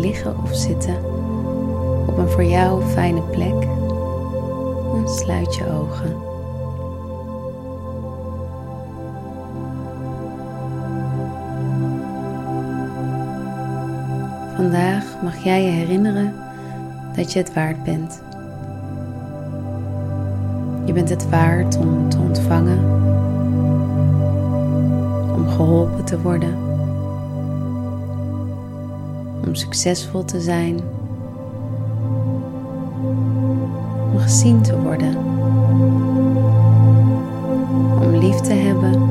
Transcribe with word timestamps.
liggen 0.00 0.36
of 0.42 0.54
zitten 0.54 0.96
op 2.06 2.18
een 2.18 2.28
voor 2.28 2.44
jou 2.44 2.82
fijne 2.82 3.20
plek. 3.20 3.62
En 4.94 5.08
sluit 5.08 5.54
je 5.54 5.66
ogen. 5.66 6.16
Vandaag 14.56 15.04
mag 15.22 15.44
jij 15.44 15.64
je 15.64 15.70
herinneren 15.70 16.34
dat 17.16 17.32
je 17.32 17.38
het 17.38 17.54
waard 17.54 17.84
bent. 17.84 18.22
Je 20.84 20.92
bent 20.92 21.08
het 21.08 21.28
waard 21.28 21.76
om 21.76 22.08
te 22.08 22.18
ontvangen, 22.18 22.78
om 25.34 25.48
geholpen 25.48 26.04
te 26.04 26.20
worden, 26.20 26.67
om 29.48 29.54
succesvol 29.54 30.24
te 30.24 30.40
zijn, 30.40 30.80
om 34.12 34.18
gezien 34.18 34.62
te 34.62 34.80
worden, 34.80 35.16
om 38.02 38.16
lief 38.18 38.36
te 38.36 38.52
hebben 38.52 39.10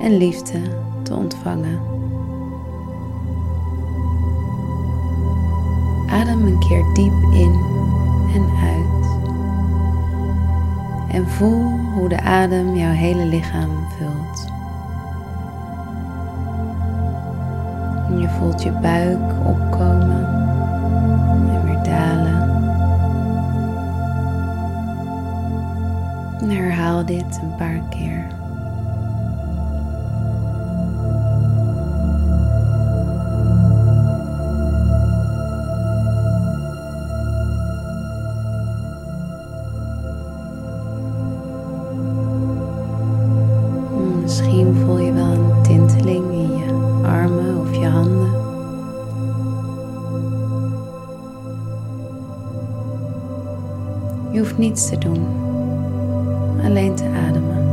en 0.00 0.16
liefde 0.16 0.60
te 1.02 1.14
ontvangen. 1.14 1.80
Adem 6.06 6.46
een 6.46 6.58
keer 6.58 6.84
diep 6.94 7.32
in 7.32 7.60
en 8.34 8.44
uit. 8.62 9.06
En 11.08 11.28
voel 11.28 11.62
hoe 11.94 12.08
de 12.08 12.20
adem 12.20 12.76
jouw 12.76 12.92
hele 12.92 13.24
lichaam 13.24 13.70
vult. 13.98 14.49
Je 18.18 18.28
voelt 18.28 18.62
je 18.62 18.70
buik 18.72 19.32
opkomen 19.46 20.26
en 21.50 21.64
weer 21.64 21.82
dalen. 21.82 22.48
En 26.40 26.50
herhaal 26.50 27.04
dit 27.04 27.40
een 27.42 27.56
paar 27.56 27.80
keer. 27.88 28.26
Hoeft 54.50 54.62
niets 54.62 54.88
te 54.88 54.98
doen, 54.98 55.26
alleen 56.64 56.94
te 56.94 57.04
ademen. 57.04 57.68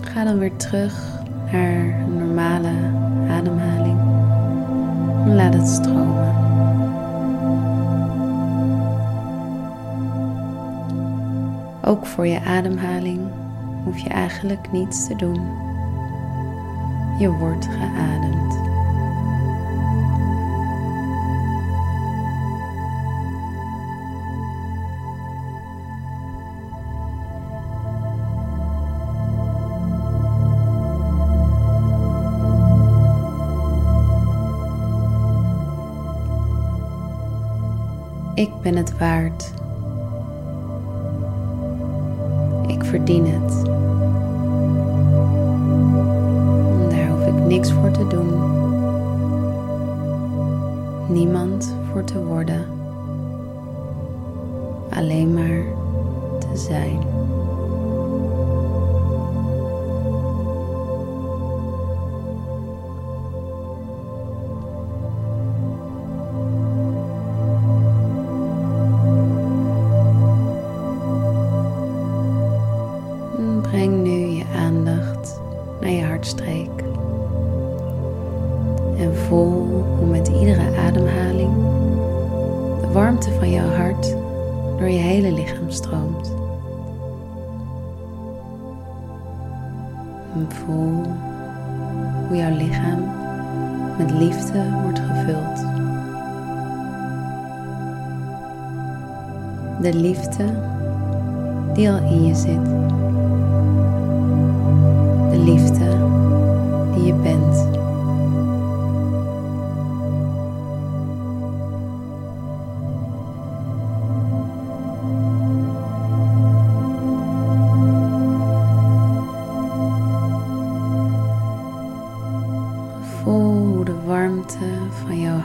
Ga 0.00 0.24
dan 0.24 0.38
weer 0.38 0.56
terug 0.56 1.20
naar 1.52 2.08
normale 2.08 2.72
ademhaling 3.30 3.98
en 5.24 5.34
laat 5.34 5.54
het 5.54 5.68
stromen. 5.68 6.34
Ook 11.84 12.06
voor 12.06 12.26
je 12.26 12.40
ademhaling 12.40 13.20
hoef 13.84 13.98
je 13.98 14.08
eigenlijk 14.08 14.72
niets 14.72 15.06
te 15.06 15.16
doen. 15.16 15.40
Je 17.18 17.30
wordt 17.30 17.66
geademd. 17.66 18.67
Ben 38.68 38.76
het 38.76 38.98
waard. 38.98 39.52
Ik 42.66 42.84
verdien 42.84 43.26
het. 43.26 43.64
Daar 46.90 47.08
hoef 47.08 47.26
ik 47.26 47.46
niks 47.46 47.72
voor 47.72 47.90
te 47.90 48.06
doen. 48.06 48.30
Niemand 51.08 51.74
voor 51.92 52.04
te 52.04 52.24
worden. 52.24 52.66
Alleen 54.90 55.34
maar 55.34 55.62
te 56.38 56.56
zijn. 56.56 56.98
Met 80.18 80.28
iedere 80.28 80.76
ademhaling 80.76 81.52
de 82.80 82.88
warmte 82.92 83.30
van 83.38 83.50
jouw 83.50 83.68
hart 83.68 84.16
door 84.78 84.88
je 84.88 84.98
hele 84.98 85.32
lichaam 85.32 85.70
stroomt. 85.70 86.32
En 90.34 90.46
voel 90.48 91.02
hoe 92.28 92.36
jouw 92.36 92.56
lichaam 92.56 93.00
met 93.98 94.10
liefde 94.10 94.64
wordt 94.82 94.98
gevuld. 94.98 95.56
De 99.82 99.94
liefde 99.94 100.44
die 101.74 101.90
al 101.90 101.98
in 101.98 102.24
je 102.24 102.34
zit 102.34 102.64
de 105.30 105.38
liefde 105.38 105.87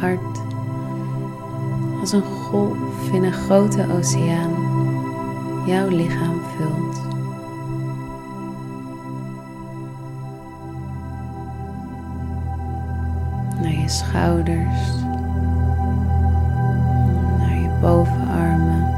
hart 0.00 0.40
als 2.00 2.12
een 2.12 2.22
golf 2.22 3.12
in 3.12 3.24
een 3.24 3.32
grote 3.32 3.86
oceaan 3.98 4.52
jouw 5.66 5.88
lichaam 5.88 6.40
vult. 6.56 7.06
naar 13.60 13.72
je 13.72 13.88
schouders, 13.88 15.02
naar 17.38 17.56
je 17.56 17.78
bovenarmen, 17.80 18.94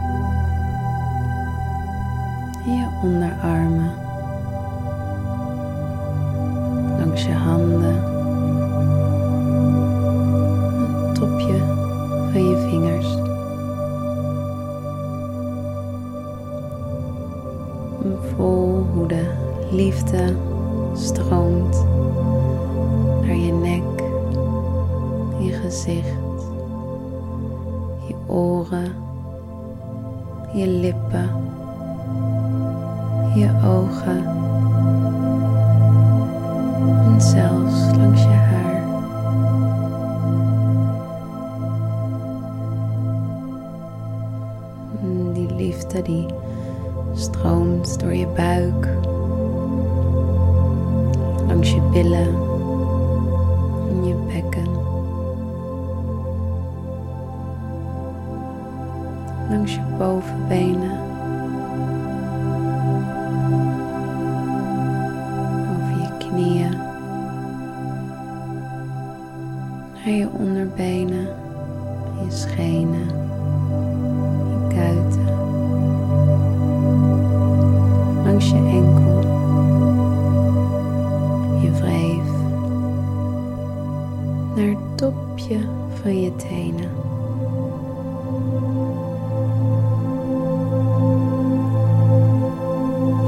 en 2.64 2.76
je 2.76 2.86
onderarmen, 3.02 3.89
voel 18.40 18.86
hoe 18.94 19.06
de 19.06 19.26
liefde 19.70 20.36
stroomt 20.94 21.84
naar 23.20 23.36
je 23.36 23.52
nek 23.52 24.02
je 25.38 25.52
gezicht, 25.52 26.42
je 28.06 28.14
oren, 28.26 28.94
je 30.54 30.66
lippen, 30.66 31.30
je 33.34 33.50
ogen 33.64 34.26
en 37.04 37.20
zelfs 37.20 37.96
langs 37.96 38.22
je 38.22 38.28
haar. 38.28 38.82
Die 45.32 45.54
liefde 45.54 46.02
die 46.02 46.26
stroomt 47.14 48.00
door 48.00 48.14
je 48.14 48.26
buik. 48.26 48.88
Langs 51.48 51.70
je 51.70 51.80
billen 51.92 52.34
en 53.88 54.04
je 54.04 54.14
bekken, 54.32 54.68
langs 59.50 59.74
je 59.74 59.80
bovenbenen, 59.98 60.98
over 65.70 66.00
je 66.00 66.08
knieën, 66.18 66.76
naar 69.94 70.14
je 70.14 70.28
onderbenen, 70.38 71.28
je 72.24 72.30
schenen, 72.30 73.29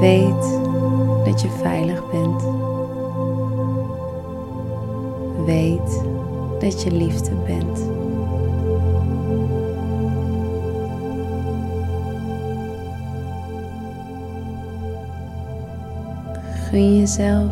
Weet 0.03 0.59
dat 1.25 1.41
je 1.41 1.49
veilig 1.49 2.01
bent. 2.11 2.43
Weet 5.45 6.03
dat 6.59 6.81
je 6.81 6.91
liefde 6.91 7.35
bent. 7.35 7.79
Gun 16.69 16.99
jezelf 16.99 17.51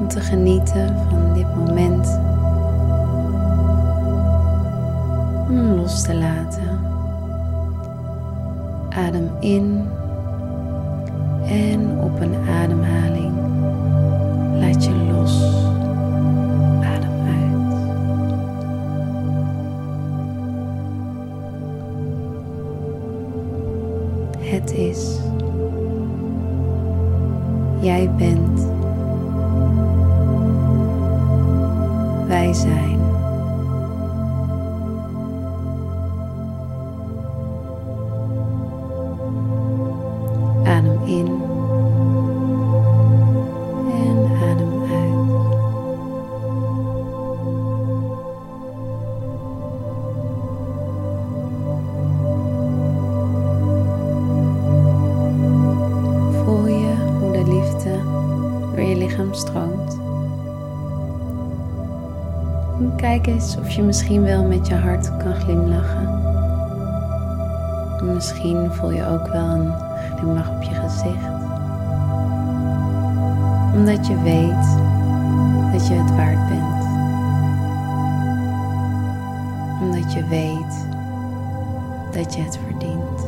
om 0.00 0.08
te 0.08 0.20
genieten 0.20 0.96
van 1.08 1.34
dit 1.34 1.56
moment. 1.56 2.20
Om 5.48 5.74
los 5.74 6.02
te 6.02 6.14
laten. 6.14 6.78
Adem 8.90 9.30
in 9.40 9.88
en 11.48 11.98
op 12.00 12.20
een 12.20 12.34
ademhaling 12.48 13.34
laat 14.60 14.84
je 14.84 14.94
los. 14.94 15.64
Adem 16.82 17.26
uit. 17.26 17.74
Het 24.50 24.72
is. 24.72 25.18
Jij 27.80 28.10
bent. 28.18 28.45
Door 58.76 58.84
je 58.84 58.96
lichaam 58.96 59.34
stroomt. 59.34 59.98
En 62.78 62.92
kijk 62.96 63.26
eens 63.26 63.56
of 63.56 63.70
je 63.70 63.82
misschien 63.82 64.22
wel 64.22 64.44
met 64.44 64.66
je 64.66 64.74
hart 64.74 65.16
kan 65.16 65.34
glimlachen. 65.34 66.24
Misschien 68.14 68.72
voel 68.72 68.90
je 68.90 69.06
ook 69.06 69.26
wel 69.26 69.44
een 69.44 69.72
glimlach 70.16 70.50
op 70.50 70.62
je 70.62 70.74
gezicht. 70.74 71.34
Omdat 73.74 74.06
je 74.06 74.22
weet 74.22 74.66
dat 75.72 75.86
je 75.86 75.94
het 75.94 76.10
waard 76.10 76.48
bent. 76.48 76.84
Omdat 79.80 80.12
je 80.12 80.24
weet 80.28 80.86
dat 82.12 82.34
je 82.34 82.42
het 82.42 82.58
verdient. 82.66 83.25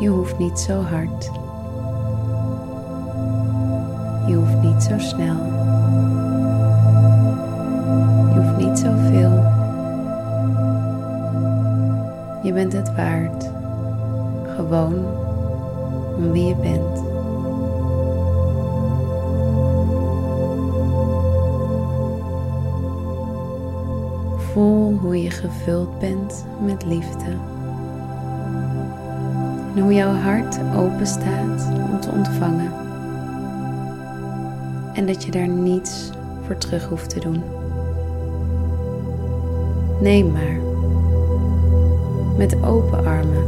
Je 0.00 0.08
hoeft 0.08 0.38
niet 0.38 0.58
zo 0.58 0.80
hard. 0.80 1.30
Je 4.26 4.34
hoeft 4.34 4.62
niet 4.62 4.82
zo 4.82 4.98
snel. 4.98 5.36
Je 8.34 8.40
hoeft 8.40 8.56
niet 8.56 8.78
zoveel. 8.78 9.32
Je 12.42 12.52
bent 12.52 12.72
het 12.72 12.94
waard. 12.94 13.50
Gewoon 14.56 14.94
om 16.16 16.30
wie 16.30 16.44
je 16.44 16.56
bent. 16.56 17.02
Voel 24.52 24.98
hoe 24.98 25.22
je 25.22 25.30
gevuld 25.30 25.98
bent 25.98 26.44
met 26.64 26.84
liefde. 26.84 27.58
En 29.74 29.82
hoe 29.82 29.94
jouw 29.94 30.14
hart 30.14 30.58
open 30.76 31.06
staat 31.06 31.68
om 31.92 32.00
te 32.00 32.10
ontvangen. 32.10 32.72
En 34.94 35.06
dat 35.06 35.24
je 35.24 35.30
daar 35.30 35.48
niets 35.48 36.10
voor 36.46 36.58
terug 36.58 36.88
hoeft 36.88 37.10
te 37.10 37.20
doen. 37.20 37.42
Neem 40.00 40.32
maar. 40.32 40.58
Met 42.36 42.62
open 42.62 43.04
armen. 43.06 43.44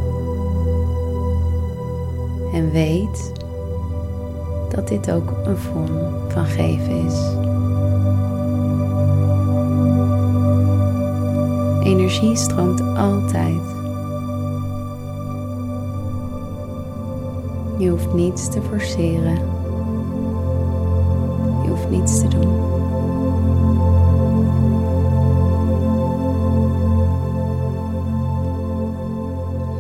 En 2.53 2.71
weet 2.71 3.33
dat 4.71 4.89
dit 4.89 5.11
ook 5.13 5.33
een 5.45 5.57
vorm 5.57 5.99
van 6.29 6.45
geven 6.45 7.07
is. 7.07 7.41
Energie 11.87 12.37
stroomt 12.37 12.81
altijd. 12.81 13.82
Je 17.83 17.89
hoeft 17.89 18.13
niets 18.13 18.49
te 18.49 18.63
forceren. 18.63 19.35
Je 21.63 21.69
hoeft 21.69 21.91
niets 21.91 22.21
te 22.21 22.29
doen. 22.29 22.49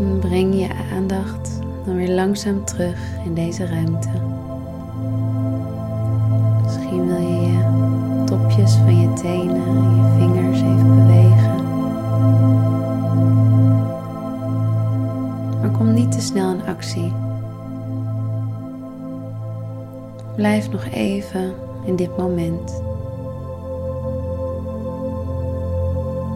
En 0.00 0.18
breng 0.18 0.54
je 0.54 0.68
aandacht 0.94 1.60
dan 1.84 1.96
weer 1.96 2.10
langzaam 2.10 2.64
terug 2.64 2.98
in 3.24 3.34
deze 3.34 3.66
ruimte. 3.66 4.10
Misschien 6.62 7.06
wil 7.06 7.20
je 7.20 7.40
je 7.40 7.64
topjes 8.24 8.74
van 8.74 9.00
je 9.00 9.12
tenen 9.12 9.66
en 9.66 9.96
je 9.96 10.14
vingers 10.18 10.60
even 10.60 10.96
bewegen. 10.96 11.64
Maar 15.60 15.70
kom 15.70 15.94
niet 15.94 16.12
te 16.12 16.20
snel 16.20 16.52
in 16.52 16.66
actie. 16.66 17.12
Blijf 20.36 20.70
nog 20.70 20.84
even 20.84 21.54
in 21.84 21.96
dit 21.96 22.16
moment. 22.16 22.82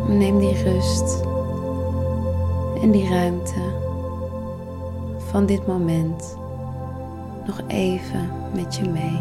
Neem 0.08 0.38
die 0.38 0.62
rust 0.62 1.22
en 2.82 2.90
die 2.90 3.08
ruimte 3.08 3.60
van 5.18 5.46
dit 5.46 5.66
moment 5.66 6.36
nog 7.46 7.60
even 7.66 8.30
met 8.54 8.76
je 8.76 8.88
mee. 8.88 9.20